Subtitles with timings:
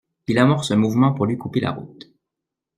[0.25, 2.11] Il amorce un mouvement pour lui couper la route.